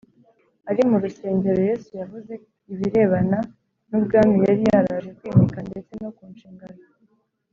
ari 0.69 0.81
mu 0.89 0.95
rusengero, 1.03 1.59
yesu 1.69 1.91
yavuze 2.01 2.33
ibirebana 2.71 3.39
n’ubwami 3.89 4.35
yari 4.47 4.63
yaraje 4.71 5.09
kwimika 5.17 5.59
ndetse 5.69 5.91
no 6.01 6.09
ku 6.17 6.23
nshingano 6.33 6.81